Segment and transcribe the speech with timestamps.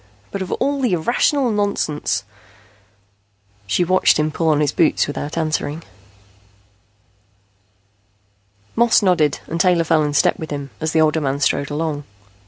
[0.31, 2.23] But of all the irrational nonsense"
[3.67, 5.83] She watched him put on his boots without answering.
[8.75, 12.03] Moss nodded and Taylor fell in step with him, as the older man strode along.